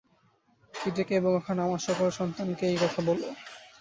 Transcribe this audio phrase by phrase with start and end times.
[0.73, 3.27] কিডিকে এবং ওখানে আমার সকল সন্তানকে এই কথা বলো।